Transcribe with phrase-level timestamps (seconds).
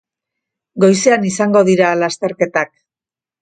[0.83, 2.73] Goizean izango dira lasterketak.